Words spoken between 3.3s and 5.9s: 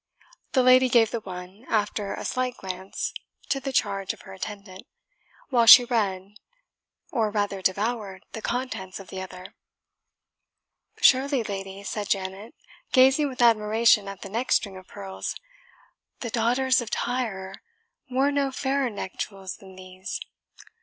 to the charge of her attendant, while she